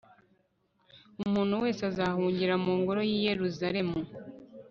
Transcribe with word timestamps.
umuntu 1.23 1.53
wese 1.63 1.81
uzahungira 1.91 2.53
mu 2.63 2.73
ngoro 2.79 2.99
y'i 3.09 3.17
yeruzalemu 3.27 3.97